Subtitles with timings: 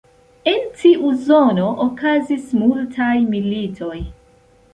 [0.51, 3.97] En tiu zono okazis multaj militoj.